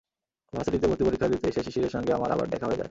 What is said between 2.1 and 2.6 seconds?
আমার আবার